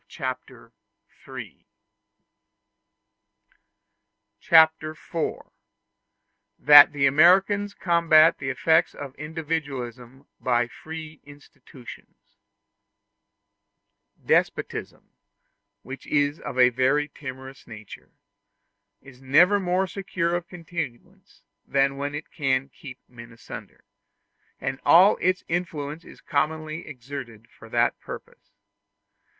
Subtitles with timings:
[0.07, 0.71] Chapter
[1.27, 1.61] IV:
[6.57, 12.17] That The Americans Combat The Effects Of Individualism By Free Institutions
[14.25, 15.11] Despotism,
[15.83, 18.09] which is of a very timorous nature,
[19.03, 23.83] is never more secure of continuance than when it can keep men asunder;
[24.59, 28.49] and all is influence is commonly exerted for that purpose.